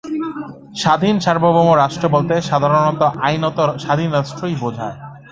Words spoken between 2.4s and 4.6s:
সাধারণত আইনত স্বাধীন রাষ্ট্রই